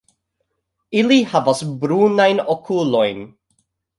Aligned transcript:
Ili 1.01 1.17
havas 1.33 1.61
brunajn 1.83 2.43
okulojn. 2.57 3.21